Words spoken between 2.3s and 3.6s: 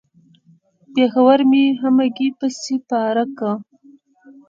پسې پره کا.